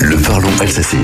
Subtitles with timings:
[0.00, 1.00] Le parlons alsacien.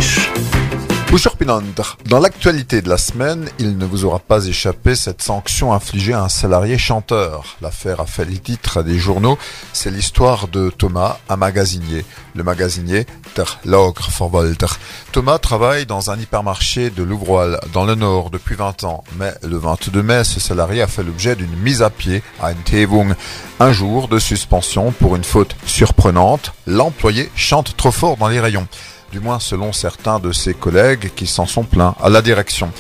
[2.07, 6.23] Dans l'actualité de la semaine, il ne vous aura pas échappé cette sanction infligée à
[6.23, 7.59] un salarié chanteur.
[7.61, 9.37] L'affaire a fait le titre des journaux.
[9.75, 12.07] C'est l'histoire de Thomas, un magasinier.
[12.35, 13.05] Le magasinier
[13.37, 14.79] Der Logre Verwalter.
[15.13, 19.05] Thomas travaille dans un hypermarché de Louvroil, dans le Nord, depuis 20 ans.
[19.19, 23.15] Mais le 22 mai, ce salarié a fait l'objet d'une mise à pied, à Tevung.
[23.61, 26.55] Un jour de suspension pour une faute surprenante.
[26.67, 28.67] L'employé chante trop fort dans les rayons
[29.13, 32.73] du moins selon certains de ses collègues qui s'en sont plaints à la direction.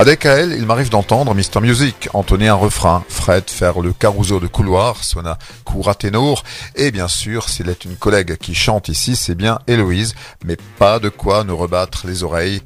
[0.00, 1.60] Avec elle, il m'arrive d'entendre Mr.
[1.60, 6.42] Music entonner un refrain, Fred faire le carousel de couloir, sona coura ténor,
[6.74, 11.00] et bien sûr, s'il est une collègue qui chante ici, c'est bien Héloïse, mais pas
[11.00, 12.62] de quoi nous rebattre les oreilles.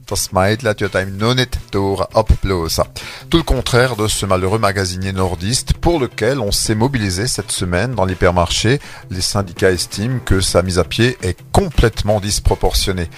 [3.30, 7.96] Tout le contraire de ce malheureux magasinier nordiste pour lequel on s'est mobilisé cette semaine
[7.96, 8.78] dans l'hypermarché.
[9.10, 13.10] Les syndicats estiment que sa mise à pied est complètement disproportionnée.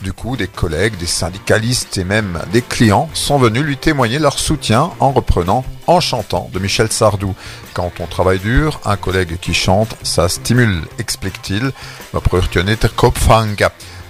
[0.00, 2.04] Du coup, des collègues, des syndicalistes et
[2.52, 7.34] des clients sont venus lui témoigner leur soutien en reprenant En chantant de Michel Sardou.
[7.74, 11.72] Quand on travaille dur, un collègue qui chante, ça stimule, explique-t-il.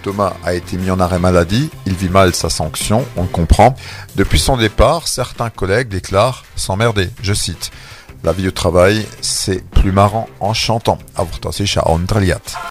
[0.03, 3.75] Thomas a été mis en arrêt maladie, il vit mal sa sanction, on le comprend.
[4.17, 7.71] Depuis son départ, certains collègues déclarent s'emmerder, je cite.
[8.25, 10.99] La vie au travail, c'est plus marrant en chantant.